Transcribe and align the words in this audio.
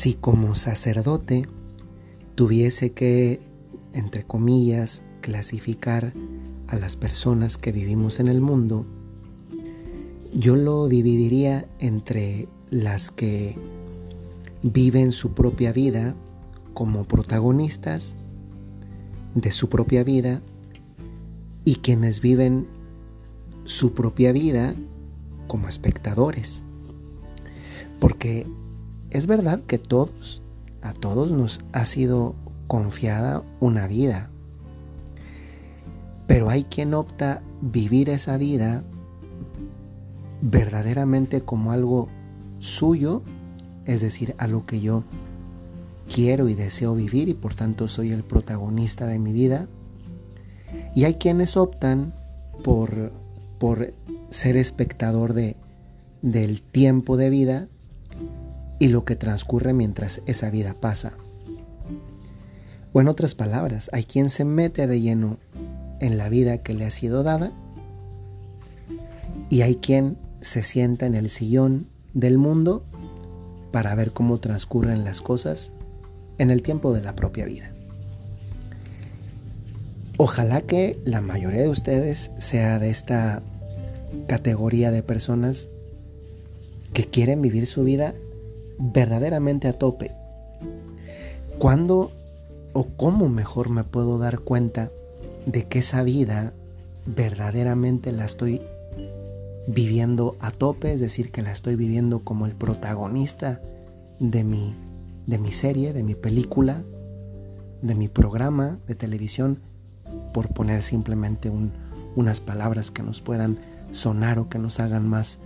si 0.00 0.14
como 0.14 0.54
sacerdote 0.54 1.46
tuviese 2.34 2.92
que, 2.92 3.38
entre 3.92 4.24
comillas, 4.24 5.02
clasificar 5.20 6.14
a 6.68 6.76
las 6.76 6.96
personas 6.96 7.58
que 7.58 7.70
vivimos 7.70 8.18
en 8.18 8.28
el 8.28 8.40
mundo, 8.40 8.86
yo 10.32 10.56
lo 10.56 10.88
dividiría 10.88 11.68
entre 11.80 12.48
las 12.70 13.10
que 13.10 13.58
viven 14.62 15.12
su 15.12 15.34
propia 15.34 15.70
vida 15.70 16.14
como 16.72 17.04
protagonistas 17.04 18.14
de 19.34 19.52
su 19.52 19.68
propia 19.68 20.02
vida 20.02 20.40
y 21.66 21.74
quienes 21.74 22.22
viven 22.22 22.68
su 23.64 23.92
propia 23.92 24.32
vida 24.32 24.74
como 25.46 25.68
espectadores. 25.68 26.62
Porque 28.00 28.46
es 29.10 29.26
verdad 29.26 29.60
que 29.60 29.78
todos, 29.78 30.42
a 30.82 30.92
todos 30.92 31.32
nos 31.32 31.60
ha 31.72 31.84
sido 31.84 32.34
confiada 32.66 33.42
una 33.58 33.86
vida, 33.86 34.30
pero 36.26 36.48
hay 36.48 36.64
quien 36.64 36.94
opta 36.94 37.42
vivir 37.60 38.08
esa 38.08 38.36
vida 38.36 38.84
verdaderamente 40.42 41.42
como 41.42 41.72
algo 41.72 42.08
suyo, 42.60 43.22
es 43.84 44.00
decir, 44.00 44.34
a 44.38 44.46
lo 44.46 44.64
que 44.64 44.80
yo 44.80 45.04
quiero 46.12 46.48
y 46.48 46.54
deseo 46.54 46.94
vivir 46.94 47.28
y 47.28 47.34
por 47.34 47.54
tanto 47.54 47.88
soy 47.88 48.12
el 48.12 48.22
protagonista 48.22 49.06
de 49.06 49.18
mi 49.18 49.32
vida. 49.32 49.68
Y 50.94 51.04
hay 51.04 51.14
quienes 51.14 51.56
optan 51.56 52.14
por, 52.62 53.12
por 53.58 53.92
ser 54.28 54.56
espectador 54.56 55.34
de, 55.34 55.56
del 56.22 56.62
tiempo 56.62 57.16
de 57.16 57.30
vida 57.30 57.68
y 58.80 58.88
lo 58.88 59.04
que 59.04 59.14
transcurre 59.14 59.72
mientras 59.72 60.22
esa 60.26 60.50
vida 60.50 60.74
pasa. 60.74 61.12
O 62.92 63.00
en 63.00 63.06
otras 63.06 63.36
palabras, 63.36 63.90
hay 63.92 64.02
quien 64.02 64.30
se 64.30 64.44
mete 64.44 64.88
de 64.88 65.00
lleno 65.00 65.38
en 66.00 66.18
la 66.18 66.28
vida 66.28 66.58
que 66.58 66.74
le 66.74 66.86
ha 66.86 66.90
sido 66.90 67.22
dada 67.22 67.52
y 69.50 69.60
hay 69.60 69.76
quien 69.76 70.16
se 70.40 70.62
sienta 70.62 71.06
en 71.06 71.14
el 71.14 71.28
sillón 71.28 71.86
del 72.14 72.38
mundo 72.38 72.84
para 73.70 73.94
ver 73.94 74.12
cómo 74.12 74.40
transcurren 74.40 75.04
las 75.04 75.20
cosas 75.20 75.70
en 76.38 76.50
el 76.50 76.62
tiempo 76.62 76.92
de 76.94 77.02
la 77.02 77.14
propia 77.14 77.44
vida. 77.44 77.72
Ojalá 80.16 80.62
que 80.62 80.98
la 81.04 81.20
mayoría 81.20 81.62
de 81.62 81.68
ustedes 81.68 82.30
sea 82.38 82.78
de 82.78 82.90
esta 82.90 83.42
categoría 84.26 84.90
de 84.90 85.02
personas 85.02 85.68
que 86.94 87.06
quieren 87.06 87.42
vivir 87.42 87.66
su 87.66 87.84
vida 87.84 88.14
verdaderamente 88.80 89.68
a 89.68 89.74
tope. 89.74 90.12
¿Cuándo 91.58 92.10
o 92.72 92.84
cómo 92.96 93.28
mejor 93.28 93.68
me 93.68 93.84
puedo 93.84 94.18
dar 94.18 94.40
cuenta 94.40 94.90
de 95.46 95.64
que 95.64 95.80
esa 95.80 96.02
vida 96.02 96.52
verdaderamente 97.06 98.12
la 98.12 98.24
estoy 98.24 98.62
viviendo 99.66 100.36
a 100.40 100.50
tope, 100.50 100.92
es 100.92 101.00
decir, 101.00 101.30
que 101.30 101.42
la 101.42 101.52
estoy 101.52 101.76
viviendo 101.76 102.20
como 102.20 102.46
el 102.46 102.54
protagonista 102.54 103.60
de 104.18 104.44
mi, 104.44 104.74
de 105.26 105.38
mi 105.38 105.52
serie, 105.52 105.92
de 105.92 106.02
mi 106.02 106.14
película, 106.14 106.82
de 107.82 107.94
mi 107.94 108.08
programa 108.08 108.78
de 108.86 108.94
televisión, 108.94 109.60
por 110.32 110.52
poner 110.52 110.82
simplemente 110.82 111.52
unas 112.16 112.40
palabras 112.40 112.90
que 112.90 113.02
nos 113.02 113.20
puedan 113.20 113.58
sonar 113.92 114.38
o 114.38 114.48
que 114.48 114.58
nos 114.58 114.80
hagan 114.80 115.08
más, 115.08 115.38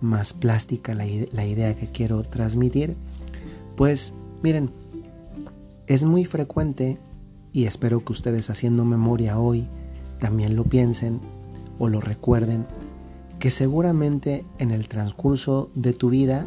más 0.00 0.32
plástica 0.32 0.94
la, 0.94 1.04
la 1.32 1.46
idea 1.46 1.74
que 1.74 1.90
quiero 1.90 2.22
transmitir, 2.22 2.96
pues 3.76 4.14
miren, 4.42 4.70
es 5.86 6.04
muy 6.04 6.24
frecuente 6.24 6.98
y 7.52 7.64
espero 7.64 8.04
que 8.04 8.12
ustedes 8.12 8.50
haciendo 8.50 8.84
memoria 8.84 9.38
hoy 9.38 9.68
también 10.20 10.56
lo 10.56 10.64
piensen 10.64 11.20
o 11.78 11.88
lo 11.88 12.00
recuerden 12.00 12.66
que 13.38 13.50
seguramente 13.50 14.44
en 14.58 14.70
el 14.70 14.88
transcurso 14.88 15.70
de 15.74 15.92
tu 15.92 16.10
vida 16.10 16.44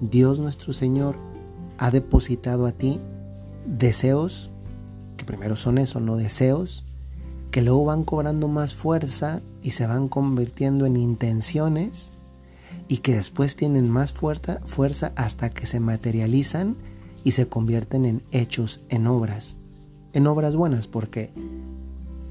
Dios 0.00 0.38
nuestro 0.38 0.72
Señor 0.72 1.16
ha 1.78 1.90
depositado 1.90 2.66
a 2.66 2.72
ti 2.72 3.00
deseos, 3.66 4.50
que 5.16 5.24
primero 5.24 5.56
son 5.56 5.78
eso, 5.78 6.00
no 6.00 6.16
deseos, 6.16 6.84
que 7.50 7.62
luego 7.62 7.84
van 7.86 8.04
cobrando 8.04 8.48
más 8.48 8.74
fuerza 8.74 9.42
y 9.62 9.72
se 9.72 9.86
van 9.86 10.08
convirtiendo 10.08 10.86
en 10.86 10.96
intenciones 10.96 12.12
y 12.88 12.98
que 12.98 13.14
después 13.14 13.56
tienen 13.56 13.90
más 13.90 14.12
fuerza, 14.12 15.12
hasta 15.16 15.50
que 15.50 15.66
se 15.66 15.80
materializan 15.80 16.76
y 17.24 17.32
se 17.32 17.48
convierten 17.48 18.04
en 18.04 18.22
hechos, 18.30 18.80
en 18.88 19.06
obras, 19.06 19.56
en 20.12 20.26
obras 20.26 20.56
buenas, 20.56 20.86
porque 20.86 21.30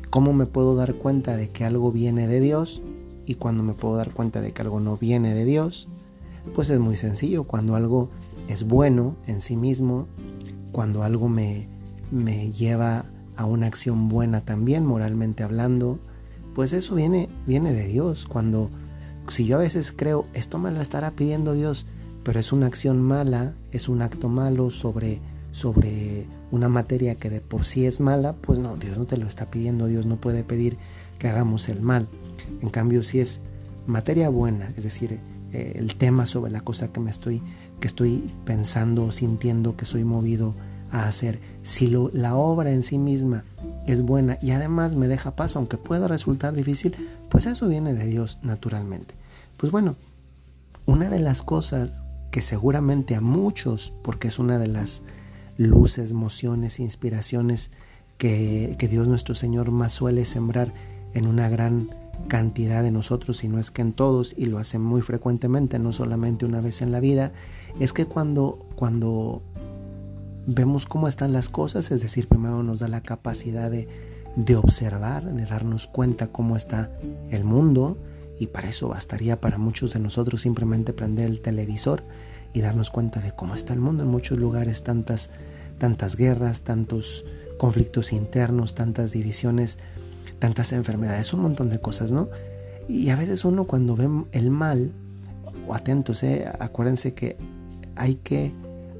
¿cómo 0.10 0.34
me 0.34 0.46
puedo 0.46 0.76
dar 0.76 0.94
cuenta 0.94 1.36
de 1.36 1.50
que 1.50 1.66
algo 1.66 1.92
viene 1.92 2.28
de 2.28 2.40
Dios? 2.40 2.82
y 3.26 3.36
cuando 3.36 3.64
me 3.64 3.74
puedo 3.74 3.96
dar 3.96 4.12
cuenta 4.12 4.42
de 4.42 4.52
que 4.52 4.62
algo 4.62 4.80
no 4.80 4.98
viene 4.98 5.34
de 5.34 5.46
Dios, 5.46 5.88
pues 6.54 6.70
es 6.70 6.80
muy 6.80 6.96
sencillo. 6.96 7.46
Cuando 7.46 7.76
algo 7.76 8.10
es 8.48 8.64
bueno 8.64 9.16
en 9.28 9.42
sí 9.42 9.56
mismo, 9.56 10.08
cuando 10.72 11.04
algo 11.04 11.28
me, 11.28 11.68
me 12.12 12.52
lleva 12.52 13.06
a 13.36 13.46
una 13.46 13.68
acción 13.68 14.08
buena 14.08 14.42
también, 14.42 14.86
moralmente 14.86 15.44
hablando, 15.44 16.00
pues 16.54 16.74
eso 16.74 16.96
viene, 16.96 17.30
viene 17.48 17.74
de 17.74 17.88
Dios. 17.88 18.26
Cuando, 18.26 18.70
si 19.28 19.46
yo 19.46 19.58
a 19.58 19.60
veces 19.60 19.94
creo, 19.96 20.26
esto 20.34 20.60
me 20.60 20.72
lo 20.72 20.82
estará 20.82 21.12
pidiendo 21.12 21.54
Dios, 21.54 21.86
pero 22.24 22.40
es 22.40 22.52
una 22.52 22.68
acción 22.68 23.02
mala, 23.02 23.54
es 23.72 23.90
un 23.90 24.02
acto 24.02 24.30
malo 24.30 24.72
sobre, 24.72 25.20
sobre 25.52 26.26
una 26.52 26.70
materia 26.70 27.16
que 27.16 27.30
de 27.30 27.42
por 27.42 27.66
sí 27.66 27.86
es 27.86 28.00
mala, 28.00 28.34
pues 28.34 28.60
no, 28.60 28.76
Dios 28.76 28.98
no 28.98 29.06
te 29.06 29.18
lo 29.18 29.28
está 29.28 29.52
pidiendo, 29.52 29.88
Dios 29.88 30.06
no 30.06 30.18
puede 30.18 30.44
pedir 30.44 30.78
que 31.20 31.28
hagamos 31.28 31.70
el 31.70 31.82
mal. 31.82 32.08
En 32.62 32.70
cambio, 32.70 33.04
si 33.04 33.20
es 33.20 33.42
materia 33.88 34.30
buena, 34.30 34.74
es 34.76 34.84
decir, 34.84 35.20
eh, 35.54 35.74
el 35.76 35.96
tema 35.96 36.26
sobre 36.26 36.52
la 36.52 36.62
cosa 36.62 36.92
que 36.92 37.00
me 37.00 37.12
estoy, 37.12 37.42
que 37.80 37.88
estoy 37.88 38.32
pensando, 38.46 39.12
sintiendo, 39.12 39.76
que 39.76 39.86
soy 39.86 40.04
movido 40.04 40.56
a 40.96 41.08
hacer, 41.08 41.40
si 41.64 41.88
lo, 41.88 42.10
la 42.14 42.36
obra 42.36 42.72
en 42.72 42.84
sí 42.84 42.98
misma 42.98 43.44
es 43.86 44.02
buena 44.02 44.38
y 44.42 44.52
además 44.52 44.96
me 44.96 45.08
deja 45.08 45.36
paz, 45.36 45.56
aunque 45.56 45.78
pueda 45.78 46.08
resultar 46.08 46.54
difícil, 46.54 46.96
pues 47.30 47.46
eso 47.46 47.68
viene 47.68 47.94
de 47.94 48.06
Dios 48.06 48.40
naturalmente. 48.42 49.14
Pues 49.58 49.72
bueno, 49.72 49.96
una 50.86 51.10
de 51.10 51.20
las 51.20 51.44
cosas 51.44 51.92
que 52.32 52.42
seguramente 52.42 53.16
a 53.16 53.22
muchos, 53.22 53.94
porque 54.04 54.30
es 54.30 54.40
una 54.40 54.58
de 54.58 54.68
las 54.68 55.02
luces, 55.58 56.14
mociones, 56.14 56.80
inspiraciones 56.80 57.72
que, 58.18 58.76
que 58.80 58.88
Dios 58.88 59.08
nuestro 59.08 59.36
Señor 59.36 59.72
más 59.72 59.94
suele 59.94 60.26
sembrar 60.26 60.74
en 61.14 61.28
una 61.28 61.50
gran 61.50 61.90
cantidad 62.30 62.84
de 62.84 62.92
nosotros, 62.92 63.38
si 63.38 63.50
no 63.50 63.60
es 63.60 63.72
que 63.72 63.82
en 63.82 63.92
todos, 63.92 64.34
y 64.38 64.46
lo 64.46 64.60
hacen 64.60 64.82
muy 64.82 65.02
frecuentemente, 65.02 65.78
no 65.78 65.92
solamente 65.92 66.46
una 66.46 66.62
vez 66.62 66.82
en 66.82 66.92
la 66.92 67.02
vida, 67.02 67.34
es 67.80 67.92
que 67.92 68.06
cuando, 68.06 68.66
cuando 68.76 69.42
vemos 70.46 70.86
cómo 70.86 71.08
están 71.08 71.34
las 71.34 71.50
cosas, 71.50 71.92
es 71.92 72.02
decir, 72.02 72.28
primero 72.28 72.64
nos 72.64 72.80
da 72.80 72.88
la 72.88 73.02
capacidad 73.02 73.70
de, 73.72 73.88
de 74.36 74.56
observar, 74.56 75.34
de 75.34 75.46
darnos 75.46 75.88
cuenta 75.88 76.28
cómo 76.28 76.56
está 76.56 76.92
el 77.30 77.44
mundo, 77.44 77.98
y 78.38 78.48
para 78.48 78.70
eso 78.70 78.90
bastaría 78.90 79.40
para 79.40 79.58
muchos 79.58 79.94
de 79.94 80.00
nosotros 80.00 80.42
simplemente 80.42 80.94
prender 80.94 81.28
el 81.28 81.42
televisor 81.42 82.04
y 82.54 82.62
darnos 82.62 82.90
cuenta 82.90 83.22
de 83.22 83.32
cómo 83.32 83.56
está 83.56 83.74
el 83.74 83.80
mundo. 83.80 84.04
En 84.04 84.10
muchos 84.10 84.38
lugares 84.38 84.84
tantas, 84.84 85.30
tantas 85.78 86.18
guerras, 86.18 86.62
tantos 86.62 87.26
conflictos 87.58 88.12
internos, 88.12 88.76
tantas 88.76 89.14
divisiones 89.14 89.78
tantas 90.40 90.72
enfermedades, 90.74 91.34
un 91.34 91.42
montón 91.42 91.70
de 91.70 91.80
cosas, 91.80 92.12
¿no? 92.12 92.30
Y 92.88 93.10
a 93.10 93.16
veces 93.16 93.46
uno 93.46 93.66
cuando 93.66 93.96
ve 93.96 94.08
el 94.32 94.52
mal, 94.52 94.94
o 95.68 95.74
atentos, 95.74 96.22
¿eh? 96.24 96.46
acuérdense 96.60 97.14
que 97.14 97.38
hay, 97.96 98.16
que 98.16 98.52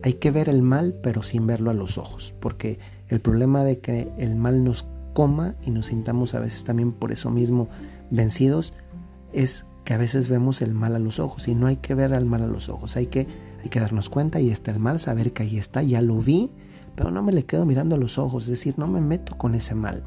hay 0.06 0.14
que 0.14 0.30
ver 0.30 0.50
el 0.50 0.62
mal 0.62 0.96
pero 1.02 1.24
sin 1.24 1.48
verlo 1.48 1.72
a 1.72 1.74
los 1.74 1.98
ojos, 1.98 2.34
porque 2.40 2.80
el 3.10 3.20
problema 3.20 3.64
de 3.64 3.80
que 3.80 4.12
el 4.18 4.36
mal 4.36 4.64
nos 4.64 4.88
coma 5.14 5.56
y 5.66 5.72
nos 5.72 5.88
sintamos 5.88 6.36
a 6.36 6.40
veces 6.40 6.64
también 6.64 6.92
por 6.92 7.12
eso 7.12 7.32
mismo 7.32 7.70
vencidos 8.12 8.74
es 9.34 9.66
que 9.84 9.96
a 9.96 9.98
veces 9.98 10.30
vemos 10.30 10.62
el 10.62 10.76
mal 10.76 10.96
a 10.96 11.00
los 11.00 11.20
ojos 11.20 11.48
y 11.48 11.56
no 11.56 11.68
hay 11.68 11.78
que 11.78 11.96
ver 11.96 12.14
al 12.14 12.26
mal 12.26 12.44
a 12.44 12.48
los 12.48 12.70
ojos, 12.70 12.96
hay 12.98 13.08
que, 13.08 13.28
hay 13.64 13.70
que 13.70 13.80
darnos 13.80 14.10
cuenta 14.10 14.40
y 14.40 14.52
está 14.52 14.72
el 14.72 14.80
mal, 14.80 15.00
saber 15.00 15.34
que 15.34 15.42
ahí 15.42 15.58
está, 15.58 15.82
ya 15.82 16.02
lo 16.02 16.20
vi, 16.20 16.52
pero 16.96 17.10
no 17.10 17.24
me 17.24 17.34
le 17.34 17.44
quedo 17.44 17.66
mirando 17.66 17.96
a 17.96 17.98
los 17.98 18.18
ojos, 18.18 18.44
es 18.44 18.52
decir, 18.52 18.76
no 18.78 18.88
me 18.88 19.02
meto 19.02 19.38
con 19.38 19.56
ese 19.56 19.74
mal 19.76 20.04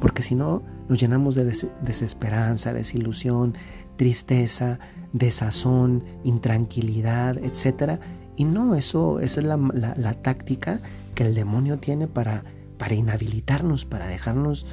porque 0.00 0.22
si 0.22 0.34
no 0.34 0.62
nos 0.88 1.00
llenamos 1.00 1.34
de 1.34 1.44
desesperanza, 1.44 2.72
desilusión, 2.72 3.54
tristeza, 3.96 4.78
desazón, 5.12 6.04
intranquilidad, 6.24 7.38
etc. 7.38 8.00
Y 8.38 8.44
no, 8.44 8.76
eso, 8.76 9.18
esa 9.18 9.40
es 9.40 9.46
la, 9.46 10.14
táctica 10.22 10.80
que 11.16 11.26
el 11.26 11.34
demonio 11.34 11.78
tiene 11.80 12.06
para, 12.06 12.44
para 12.78 12.94
inhabilitarnos, 12.94 13.84
para 13.84 14.06
dejarnos 14.06 14.64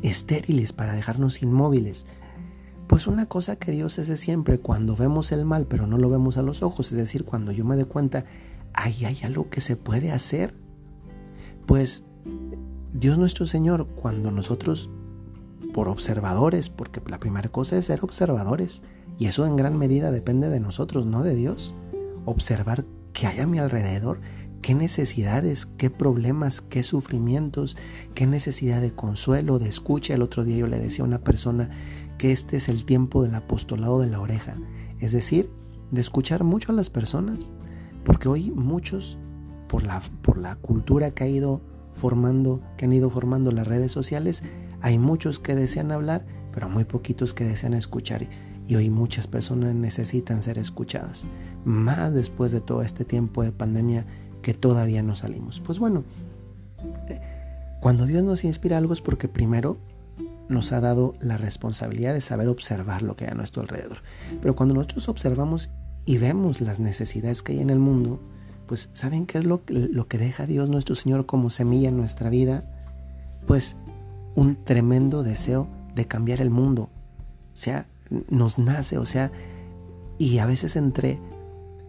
estériles, 0.00 0.72
para 0.72 0.94
dejarnos 0.94 1.42
inmóviles. 1.42 2.06
Pues 2.86 3.06
una 3.06 3.26
cosa 3.26 3.56
que 3.56 3.70
Dios 3.70 3.98
hace 3.98 4.16
siempre, 4.16 4.60
cuando 4.60 4.96
vemos 4.96 5.30
el 5.30 5.44
mal, 5.44 5.66
pero 5.66 5.86
no 5.86 5.98
lo 5.98 6.08
vemos 6.08 6.38
a 6.38 6.42
los 6.42 6.62
ojos, 6.62 6.90
es 6.90 6.96
decir, 6.96 7.26
cuando 7.26 7.52
yo 7.52 7.66
me 7.66 7.76
doy 7.76 7.84
cuenta, 7.84 8.24
ahí 8.72 9.04
hay 9.04 9.18
algo 9.24 9.50
que 9.50 9.60
se 9.60 9.76
puede 9.76 10.10
hacer. 10.10 10.54
Pues 11.66 12.02
Dios 12.94 13.18
nuestro 13.18 13.44
Señor, 13.44 13.88
cuando 13.88 14.30
nosotros, 14.30 14.88
por 15.74 15.90
observadores, 15.90 16.70
porque 16.70 17.02
la 17.10 17.20
primera 17.20 17.50
cosa 17.50 17.76
es 17.76 17.84
ser 17.84 18.02
observadores, 18.02 18.80
y 19.18 19.26
eso 19.26 19.44
en 19.44 19.56
gran 19.56 19.76
medida 19.76 20.10
depende 20.10 20.48
de 20.48 20.60
nosotros, 20.60 21.04
no 21.04 21.22
de 21.22 21.34
Dios, 21.34 21.74
observar 22.24 22.84
qué 23.12 23.26
hay 23.26 23.40
a 23.40 23.46
mi 23.46 23.58
alrededor, 23.58 24.20
qué 24.62 24.74
necesidades, 24.74 25.66
qué 25.66 25.90
problemas, 25.90 26.60
qué 26.60 26.82
sufrimientos, 26.82 27.76
qué 28.14 28.26
necesidad 28.26 28.80
de 28.80 28.92
consuelo, 28.92 29.58
de 29.58 29.68
escucha. 29.68 30.14
El 30.14 30.22
otro 30.22 30.44
día 30.44 30.58
yo 30.58 30.66
le 30.66 30.78
decía 30.78 31.04
a 31.04 31.08
una 31.08 31.24
persona 31.24 31.70
que 32.18 32.32
este 32.32 32.58
es 32.58 32.68
el 32.68 32.84
tiempo 32.84 33.22
del 33.22 33.34
apostolado 33.34 34.00
de 34.00 34.08
la 34.08 34.20
oreja, 34.20 34.56
es 34.98 35.12
decir, 35.12 35.50
de 35.90 36.00
escuchar 36.00 36.44
mucho 36.44 36.72
a 36.72 36.74
las 36.74 36.90
personas, 36.90 37.50
porque 38.04 38.28
hoy 38.28 38.50
muchos, 38.50 39.18
por 39.68 39.82
la, 39.84 40.02
por 40.22 40.38
la 40.38 40.56
cultura 40.56 41.12
que 41.12 41.24
ha 41.24 41.28
ido 41.28 41.62
formando, 41.92 42.60
que 42.76 42.84
han 42.84 42.92
ido 42.92 43.10
formando 43.10 43.50
las 43.52 43.66
redes 43.66 43.92
sociales, 43.92 44.42
hay 44.82 44.98
muchos 44.98 45.40
que 45.40 45.54
desean 45.54 45.92
hablar, 45.92 46.26
pero 46.52 46.68
muy 46.68 46.84
poquitos 46.84 47.34
que 47.34 47.44
desean 47.44 47.74
escuchar. 47.74 48.28
Y 48.70 48.76
hoy 48.76 48.88
muchas 48.88 49.26
personas 49.26 49.74
necesitan 49.74 50.44
ser 50.44 50.56
escuchadas, 50.56 51.24
más 51.64 52.14
después 52.14 52.52
de 52.52 52.60
todo 52.60 52.82
este 52.82 53.04
tiempo 53.04 53.42
de 53.42 53.50
pandemia 53.50 54.06
que 54.42 54.54
todavía 54.54 55.02
no 55.02 55.16
salimos. 55.16 55.58
Pues 55.58 55.80
bueno, 55.80 56.04
cuando 57.80 58.06
Dios 58.06 58.22
nos 58.22 58.44
inspira 58.44 58.78
algo 58.78 58.92
es 58.92 59.00
porque 59.00 59.26
primero 59.26 59.76
nos 60.48 60.70
ha 60.70 60.78
dado 60.78 61.14
la 61.18 61.36
responsabilidad 61.36 62.14
de 62.14 62.20
saber 62.20 62.46
observar 62.46 63.02
lo 63.02 63.16
que 63.16 63.24
hay 63.24 63.32
a 63.32 63.34
nuestro 63.34 63.60
alrededor. 63.60 64.04
Pero 64.40 64.54
cuando 64.54 64.76
nosotros 64.76 65.08
observamos 65.08 65.70
y 66.04 66.18
vemos 66.18 66.60
las 66.60 66.78
necesidades 66.78 67.42
que 67.42 67.54
hay 67.54 67.58
en 67.58 67.70
el 67.70 67.80
mundo, 67.80 68.20
pues 68.68 68.88
¿saben 68.92 69.26
qué 69.26 69.38
es 69.38 69.46
lo, 69.46 69.62
lo 69.66 70.06
que 70.06 70.18
deja 70.18 70.46
Dios 70.46 70.70
nuestro 70.70 70.94
Señor 70.94 71.26
como 71.26 71.50
semilla 71.50 71.88
en 71.88 71.96
nuestra 71.96 72.30
vida? 72.30 72.62
Pues 73.48 73.74
un 74.36 74.62
tremendo 74.62 75.24
deseo 75.24 75.66
de 75.96 76.06
cambiar 76.06 76.40
el 76.40 76.50
mundo. 76.50 76.88
Sea, 77.54 77.88
nos 78.28 78.58
nace, 78.58 78.98
o 78.98 79.06
sea, 79.06 79.32
y 80.18 80.38
a 80.38 80.46
veces 80.46 80.76
entre, 80.76 81.18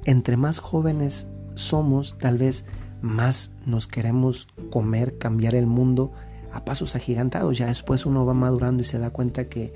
entre 0.05 0.37
más 0.37 0.59
jóvenes 0.59 1.27
somos, 1.55 2.17
tal 2.17 2.37
vez 2.37 2.65
más 3.01 3.51
nos 3.65 3.87
queremos 3.87 4.47
comer, 4.69 5.17
cambiar 5.17 5.55
el 5.55 5.67
mundo 5.67 6.11
a 6.51 6.63
pasos 6.63 6.95
agigantados. 6.95 7.57
Ya 7.57 7.67
después 7.67 8.05
uno 8.05 8.25
va 8.25 8.33
madurando 8.33 8.81
y 8.81 8.85
se 8.85 8.99
da 8.99 9.09
cuenta 9.09 9.49
que, 9.49 9.73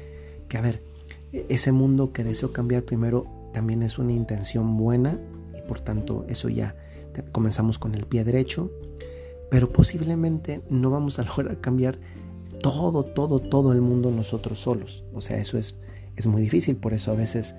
que 0.48 0.58
a 0.58 0.62
ver, 0.62 0.84
ese 1.32 1.72
mundo 1.72 2.14
que 2.14 2.24
deseo 2.24 2.54
cambiar 2.54 2.84
primero 2.84 3.26
también 3.54 3.84
es 3.84 3.98
una 3.98 4.14
intención 4.14 4.78
buena 4.78 5.20
y 5.58 5.68
por 5.68 5.80
tanto 5.80 6.26
eso 6.30 6.50
ya 6.50 6.76
comenzamos 7.32 7.80
con 7.80 7.96
el 7.96 8.06
pie 8.06 8.24
derecho, 8.24 8.72
pero 9.50 9.72
posiblemente 9.72 10.62
no 10.70 10.90
vamos 10.90 11.20
a 11.20 11.24
lograr 11.38 11.60
cambiar 11.62 12.00
todo, 12.62 13.04
todo, 13.04 13.40
todo 13.40 13.74
el 13.74 13.82
mundo 13.82 14.12
nosotros 14.12 14.60
solos. 14.60 15.04
O 15.14 15.22
sea, 15.22 15.38
eso 15.38 15.58
es, 15.58 15.76
es 16.16 16.28
muy 16.28 16.42
difícil, 16.42 16.76
por 16.78 16.94
eso 16.94 17.12
a 17.12 17.16
veces 17.16 17.56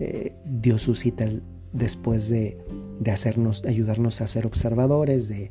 eh, 0.00 0.34
Dios 0.44 0.82
suscita 0.82 1.26
después 1.72 2.28
de, 2.28 2.58
de 3.00 3.10
hacernos, 3.10 3.64
ayudarnos 3.64 4.20
a 4.20 4.28
ser 4.28 4.46
observadores, 4.46 5.28
de, 5.28 5.50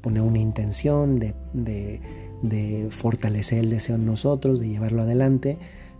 poner 0.00 0.22
una 0.22 0.38
intención, 0.38 1.18
de, 1.18 1.34
de, 2.42 2.88
fortalecer 2.90 3.60
el 3.60 3.70
deseo 3.70 3.96
en 3.96 4.06
nosotros, 4.06 4.60
de 4.60 4.68
llevarlo 4.68 5.02
adelante, 5.02 5.58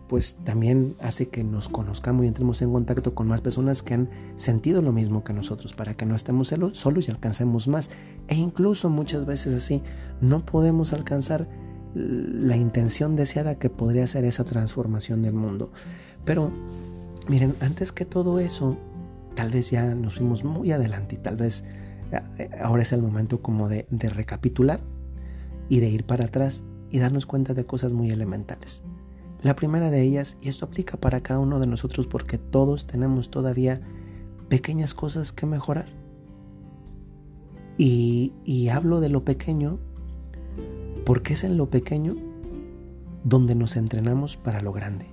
pues 0.08 0.36
también 0.44 0.94
hace 1.00 1.28
que 1.28 1.42
nos 1.42 1.70
conozcamos 1.70 2.24
y 2.24 2.28
entremos 2.28 2.60
en 2.60 2.70
contacto 2.70 3.14
con 3.14 3.28
más 3.28 3.40
personas 3.40 3.82
que 3.82 3.94
han 3.94 4.10
sentido 4.36 4.82
lo 4.82 4.92
mismo 4.92 5.24
que 5.24 5.32
nosotros, 5.32 5.72
para 5.72 5.94
que 5.94 6.04
no 6.04 6.14
estemos 6.14 6.52
solos 6.72 7.08
y 7.08 7.10
alcancemos 7.10 7.66
más. 7.66 7.88
E 8.28 8.34
incluso 8.34 8.90
muchas 8.90 9.24
veces 9.24 9.54
así 9.54 9.82
no 10.20 10.44
podemos 10.44 10.92
alcanzar 10.92 11.48
la 11.94 12.56
intención 12.56 13.16
deseada 13.16 13.58
que 13.58 13.70
podría 13.70 14.06
ser 14.06 14.24
esa 14.24 14.44
transformación 14.44 15.22
del 15.22 15.34
mundo. 15.34 15.72
Pero 16.24 16.50
miren, 17.28 17.54
antes 17.60 17.92
que 17.92 18.04
todo 18.04 18.38
eso, 18.38 18.76
tal 19.34 19.50
vez 19.50 19.70
ya 19.70 19.94
nos 19.94 20.16
fuimos 20.16 20.44
muy 20.44 20.72
adelante 20.72 21.16
y 21.16 21.18
tal 21.18 21.36
vez 21.36 21.64
eh, 22.38 22.50
ahora 22.62 22.82
es 22.82 22.92
el 22.92 23.02
momento 23.02 23.42
como 23.42 23.68
de, 23.68 23.86
recapitular 23.90 24.80
y 25.68 25.80
de 25.80 25.88
ir 25.88 26.04
para 26.04 26.26
atrás 26.26 26.62
y 26.90 26.98
darnos 26.98 27.26
cuenta 27.26 27.54
de 27.54 27.66
cosas 27.66 27.92
muy 27.92 28.10
elementales. 28.10 28.82
La 29.42 29.56
primera 29.56 29.90
de 29.90 30.02
ellas, 30.02 30.36
y 30.40 30.48
esto 30.48 30.66
aplica 30.66 30.98
para 30.98 31.20
cada 31.20 31.40
uno 31.40 31.58
de 31.58 31.66
nosotros 31.66 32.06
porque 32.06 32.38
todos 32.38 32.86
tenemos 32.86 33.30
todavía 33.30 33.80
pequeñas 34.48 34.94
cosas 34.94 35.32
que 35.32 35.46
mejorar. 35.46 35.88
Y 37.78 38.68
hablo 38.68 39.00
de 39.00 39.08
lo 39.08 39.24
pequeño 39.24 39.80
porque 41.04 41.34
es 41.34 41.44
en 41.44 41.56
lo 41.56 41.70
pequeño 41.70 42.16
donde 43.24 43.54
nos 43.54 43.76
entrenamos 43.76 44.36
para 44.36 44.60
lo 44.60 44.72
grande, 44.72 45.06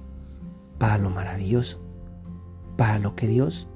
para 0.77 0.97
lo 0.97 1.09
maravilloso, 1.09 1.79
para 2.77 2.99
lo 2.99 3.15
que 3.15 3.27
Dios 3.27 3.67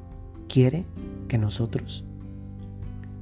quiere 0.47 0.85
que 1.27 1.37
nosotros 1.37 2.05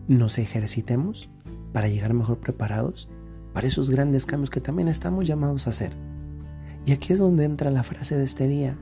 nos 0.07 0.37
ejercitemos 0.37 1.29
para 1.73 1.87
llegar 1.87 2.13
mejor 2.13 2.39
preparados 2.39 3.09
para 3.53 3.67
esos 3.67 3.89
grandes 3.89 4.25
cambios 4.25 4.49
que 4.49 4.61
también 4.61 4.87
estamos 4.87 5.27
llamados 5.27 5.67
a 5.67 5.71
hacer. 5.71 5.93
Y 6.85 6.93
aquí 6.93 7.13
es 7.13 7.19
donde 7.19 7.45
entra 7.45 7.71
la 7.71 7.83
frase 7.83 8.17
de 8.17 8.23
este 8.23 8.47
día. 8.47 8.77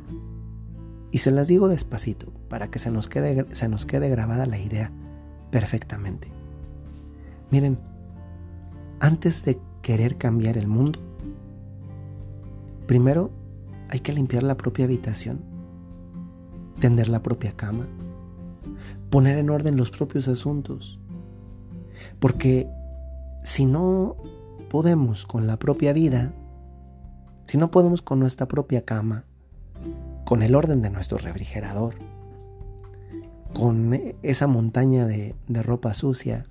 Y 1.11 1.19
se 1.19 1.31
las 1.31 1.47
digo 1.47 1.67
despacito 1.67 2.31
para 2.49 2.69
que 2.69 2.79
se 2.79 2.91
nos 2.91 3.07
quede, 3.07 3.45
se 3.51 3.67
nos 3.67 3.85
quede 3.85 4.09
grabada 4.09 4.45
la 4.45 4.59
idea 4.59 4.91
perfectamente. 5.51 6.31
Miren, 7.51 7.79
antes 8.99 9.43
de 9.43 9.59
querer 9.81 10.17
cambiar 10.17 10.57
el 10.57 10.67
mundo, 10.67 10.99
primero 12.87 13.31
hay 13.89 13.99
que 13.99 14.13
limpiar 14.13 14.43
la 14.43 14.57
propia 14.57 14.85
habitación, 14.85 15.41
tender 16.79 17.09
la 17.09 17.21
propia 17.21 17.53
cama, 17.53 17.87
poner 19.09 19.37
en 19.37 19.49
orden 19.49 19.77
los 19.77 19.91
propios 19.91 20.27
asuntos. 20.27 20.99
Porque 22.19 22.69
si 23.43 23.65
no 23.65 24.15
podemos 24.69 25.25
con 25.25 25.47
la 25.47 25.57
propia 25.57 25.93
vida, 25.93 26.33
si 27.45 27.57
no 27.57 27.71
podemos 27.71 28.01
con 28.01 28.19
nuestra 28.19 28.47
propia 28.47 28.85
cama, 28.85 29.23
con 30.25 30.43
el 30.43 30.53
orden 30.53 30.81
de 30.81 30.91
nuestro 30.91 31.17
refrigerador, 31.17 31.95
con 33.53 33.93
esa 34.21 34.45
montaña 34.45 35.07
de, 35.07 35.35
de 35.47 35.63
ropa 35.63 35.93
sucia, 35.95 36.45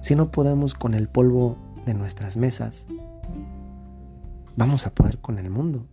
si 0.00 0.14
no 0.14 0.30
podemos 0.30 0.74
con 0.74 0.94
el 0.94 1.08
polvo 1.08 1.58
de 1.84 1.94
nuestras 1.94 2.36
mesas, 2.36 2.84
vamos 4.56 4.86
a 4.86 4.94
poder 4.94 5.18
con 5.18 5.38
el 5.38 5.50
mundo. 5.50 5.86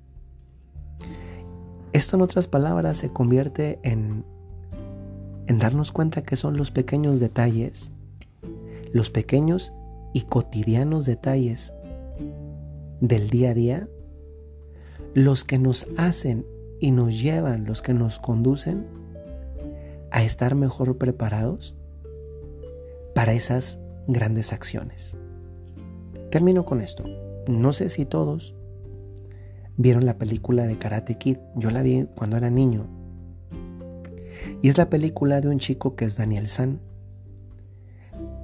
Esto 1.93 2.15
en 2.15 2.21
otras 2.21 2.47
palabras 2.47 2.97
se 2.97 3.09
convierte 3.09 3.79
en 3.83 4.23
en 5.51 5.59
darnos 5.59 5.91
cuenta 5.91 6.23
que 6.23 6.37
son 6.37 6.55
los 6.55 6.71
pequeños 6.71 7.19
detalles, 7.19 7.91
los 8.93 9.09
pequeños 9.09 9.73
y 10.13 10.21
cotidianos 10.21 11.05
detalles 11.05 11.73
del 13.01 13.29
día 13.29 13.49
a 13.49 13.53
día, 13.53 13.89
los 15.13 15.43
que 15.43 15.57
nos 15.57 15.87
hacen 15.97 16.45
y 16.79 16.91
nos 16.91 17.21
llevan, 17.21 17.65
los 17.65 17.81
que 17.81 17.93
nos 17.93 18.17
conducen 18.17 18.85
a 20.09 20.23
estar 20.23 20.55
mejor 20.55 20.97
preparados 20.97 21.75
para 23.13 23.33
esas 23.33 23.77
grandes 24.07 24.53
acciones. 24.53 25.17
Termino 26.31 26.65
con 26.65 26.81
esto. 26.81 27.03
No 27.47 27.73
sé 27.73 27.89
si 27.89 28.05
todos 28.05 28.55
vieron 29.77 30.05
la 30.05 30.17
película 30.17 30.65
de 30.65 30.77
Karate 30.77 31.15
Kid. 31.15 31.37
Yo 31.55 31.69
la 31.71 31.83
vi 31.83 32.07
cuando 32.15 32.37
era 32.37 32.49
niño 32.49 32.87
y 34.61 34.69
es 34.69 34.77
la 34.77 34.89
película 34.89 35.41
de 35.41 35.49
un 35.49 35.59
chico 35.59 35.95
que 35.95 36.05
es 36.05 36.15
Daniel 36.15 36.47
San, 36.47 36.79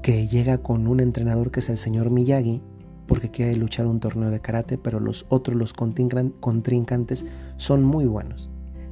que 0.02 0.28
llega 0.28 0.60
con 0.60 0.88
un 0.88 1.00
entrenador 1.00 1.52
que 1.52 1.60
es 1.60 1.70
el 1.70 1.78
señor 1.78 2.10
Miyagi, 2.10 2.62
porque 3.08 3.32
quiere 3.32 3.56
luchar 3.56 3.88
un 3.88 4.00
torneo 4.00 4.30
de 4.30 4.42
karate, 4.42 4.78
pero 4.78 5.00
los 5.00 5.26
otros, 5.30 5.56
los 5.56 5.74
contrincantes, 5.74 7.26
son 7.56 7.84
muy 7.84 8.06
buenos. 8.06 8.50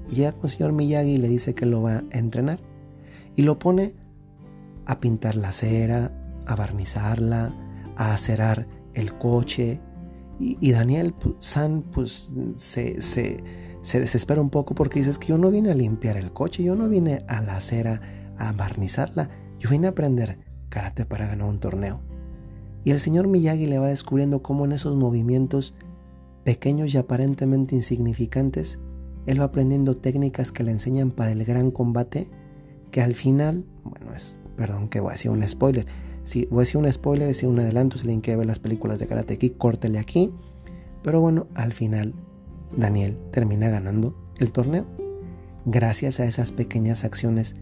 Llega 0.09 0.31
con 0.31 0.45
el 0.45 0.49
señor 0.49 0.71
Miyagi 0.71 1.11
y 1.11 1.17
le 1.17 1.27
dice 1.27 1.53
que 1.53 1.65
lo 1.65 1.81
va 1.81 1.97
a 1.97 2.03
entrenar. 2.11 2.59
Y 3.35 3.41
lo 3.41 3.59
pone 3.59 3.93
a 4.85 4.99
pintar 4.99 5.35
la 5.35 5.49
acera, 5.49 6.11
a 6.45 6.55
barnizarla, 6.55 7.51
a 7.97 8.13
acerar 8.13 8.67
el 8.95 9.17
coche. 9.17 9.81
Y, 10.37 10.71
Daniel 10.71 11.15
San 11.39 11.81
pues 11.81 12.33
se, 12.57 13.01
se 13.01 13.37
se 13.85 13.99
desespera 13.99 14.41
un 14.41 14.49
poco 14.49 14.73
porque 14.73 14.97
dices 14.97 15.19
que 15.19 15.27
yo 15.27 15.37
no 15.37 15.51
vine 15.51 15.69
a 15.69 15.75
limpiar 15.75 16.17
el 16.17 16.33
coche, 16.33 16.63
yo 16.63 16.75
no 16.75 16.89
vine 16.89 17.19
a 17.27 17.39
la 17.41 17.57
acera 17.57 18.01
a 18.35 18.51
barnizarla, 18.51 19.29
yo 19.59 19.69
vine 19.69 19.85
a 19.85 19.91
aprender 19.91 20.39
karate 20.69 21.05
para 21.05 21.27
ganar 21.27 21.47
un 21.47 21.59
torneo. 21.59 22.01
Y 22.83 22.89
el 22.89 22.99
señor 22.99 23.27
Miyagi 23.27 23.67
le 23.67 23.77
va 23.77 23.89
descubriendo 23.89 24.41
cómo 24.41 24.65
en 24.65 24.71
esos 24.71 24.95
movimientos 24.95 25.75
pequeños 26.43 26.95
y 26.95 26.97
aparentemente 26.97 27.75
insignificantes, 27.75 28.79
él 29.27 29.39
va 29.39 29.45
aprendiendo 29.45 29.93
técnicas 29.93 30.51
que 30.51 30.63
le 30.63 30.71
enseñan 30.71 31.11
para 31.11 31.31
el 31.31 31.45
gran 31.45 31.69
combate, 31.69 32.27
que 32.89 33.03
al 33.03 33.13
final, 33.13 33.67
bueno, 33.83 34.15
es 34.15 34.39
perdón 34.55 34.89
que 34.89 34.99
voy 34.99 35.09
a 35.09 35.13
decir 35.13 35.29
un 35.29 35.47
spoiler. 35.47 35.85
Si 36.25 36.47
voy 36.47 36.57
a 36.57 36.61
decir 36.61 36.77
un 36.77 36.91
spoiler, 36.91 37.29
es 37.29 37.43
un 37.43 37.59
adelanto, 37.59 37.97
si 37.97 38.01
alguien 38.01 38.21
quiere 38.21 38.39
ver 38.39 38.47
las 38.47 38.59
películas 38.59 38.99
de 38.99 39.07
Karate 39.07 39.37
Kid, 39.37 39.53
córtele 39.57 39.99
aquí. 39.99 40.33
Pero 41.03 41.21
bueno, 41.21 41.47
al 41.53 41.71
final 41.71 42.13
Daniel 42.75 43.17
termina 43.31 43.69
ganando 43.69 44.17
el 44.39 44.51
torneo 44.51 44.87
gracias 45.65 46.19
a 46.19 46.25
esas 46.25 46.51
pequeñas 46.51 47.03
acciones 47.03 47.55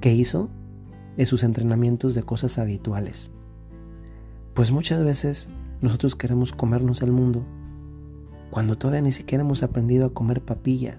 que 0.00 0.12
hizo 0.12 0.50
en 1.16 1.26
sus 1.26 1.44
entrenamientos 1.44 2.14
de 2.14 2.24
cosas 2.24 2.58
habituales. 2.58 3.30
Pues 4.52 4.72
muchas 4.72 5.04
veces 5.04 5.48
nosotros 5.80 6.16
queremos 6.16 6.52
comernos 6.52 7.02
el 7.02 7.12
mundo 7.12 7.46
cuando 8.50 8.76
todavía 8.76 9.02
ni 9.02 9.12
siquiera 9.12 9.44
hemos 9.44 9.62
aprendido 9.62 10.06
a 10.06 10.14
comer 10.14 10.44
papilla. 10.44 10.98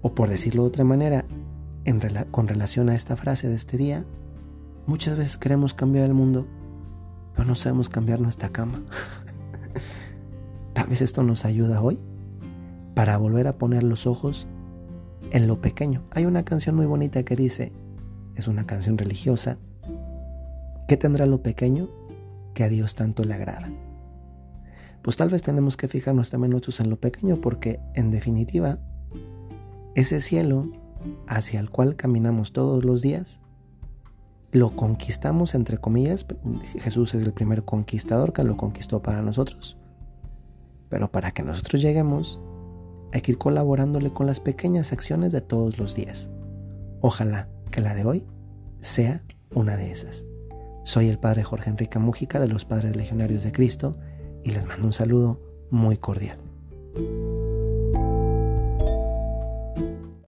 O 0.00 0.14
por 0.14 0.30
decirlo 0.30 0.62
de 0.62 0.68
otra 0.68 0.84
manera, 0.84 1.26
con 2.30 2.48
relación 2.48 2.88
a 2.88 2.94
esta 2.94 3.16
frase 3.16 3.48
de 3.48 3.56
este 3.56 3.76
día, 3.76 4.06
muchas 4.86 5.16
veces 5.16 5.36
queremos 5.36 5.74
cambiar 5.74 6.06
el 6.06 6.14
mundo, 6.14 6.46
pero 7.34 7.46
no 7.46 7.54
sabemos 7.54 7.88
cambiar 7.88 8.20
nuestra 8.20 8.50
cama. 8.50 8.82
Tal 10.72 10.86
vez 10.86 11.02
esto 11.02 11.22
nos 11.22 11.44
ayuda 11.44 11.80
hoy 11.80 11.98
para 12.94 13.16
volver 13.16 13.46
a 13.46 13.58
poner 13.58 13.82
los 13.82 14.06
ojos 14.06 14.46
en 15.30 15.46
lo 15.46 15.60
pequeño. 15.60 16.02
Hay 16.10 16.26
una 16.26 16.44
canción 16.44 16.76
muy 16.76 16.86
bonita 16.86 17.22
que 17.24 17.36
dice, 17.36 17.72
es 18.34 18.48
una 18.48 18.66
canción 18.66 18.98
religiosa, 18.98 19.58
¿qué 20.86 20.96
tendrá 20.96 21.26
lo 21.26 21.42
pequeño 21.42 21.88
que 22.54 22.64
a 22.64 22.68
Dios 22.68 22.94
tanto 22.94 23.24
le 23.24 23.34
agrada? 23.34 23.70
Pues 25.02 25.16
tal 25.16 25.28
vez 25.28 25.42
tenemos 25.42 25.76
que 25.76 25.88
fijarnos 25.88 26.30
también 26.30 26.52
nosotros 26.52 26.80
en 26.80 26.90
lo 26.90 26.96
pequeño 26.96 27.40
porque 27.40 27.80
en 27.94 28.10
definitiva, 28.10 28.78
ese 29.94 30.20
cielo 30.20 30.70
hacia 31.26 31.60
el 31.60 31.70
cual 31.70 31.96
caminamos 31.96 32.52
todos 32.52 32.84
los 32.84 33.02
días, 33.02 33.38
lo 34.54 34.70
conquistamos 34.76 35.56
entre 35.56 35.78
comillas, 35.78 36.24
Jesús 36.78 37.12
es 37.16 37.22
el 37.22 37.32
primer 37.32 37.64
conquistador 37.64 38.32
que 38.32 38.44
lo 38.44 38.56
conquistó 38.56 39.02
para 39.02 39.20
nosotros. 39.20 39.76
Pero 40.88 41.10
para 41.10 41.32
que 41.32 41.42
nosotros 41.42 41.82
lleguemos, 41.82 42.40
hay 43.12 43.20
que 43.20 43.32
ir 43.32 43.38
colaborándole 43.38 44.12
con 44.12 44.28
las 44.28 44.38
pequeñas 44.38 44.92
acciones 44.92 45.32
de 45.32 45.40
todos 45.40 45.78
los 45.78 45.96
días. 45.96 46.30
Ojalá 47.00 47.48
que 47.72 47.80
la 47.80 47.94
de 47.94 48.04
hoy 48.04 48.28
sea 48.78 49.24
una 49.52 49.76
de 49.76 49.90
esas. 49.90 50.24
Soy 50.84 51.08
el 51.08 51.18
Padre 51.18 51.42
Jorge 51.42 51.70
Enrique 51.70 51.98
Mújica 51.98 52.38
de 52.38 52.46
los 52.46 52.64
Padres 52.64 52.94
Legionarios 52.94 53.42
de 53.42 53.50
Cristo 53.50 53.98
y 54.44 54.52
les 54.52 54.66
mando 54.66 54.86
un 54.86 54.92
saludo 54.92 55.40
muy 55.68 55.96
cordial. 55.96 56.38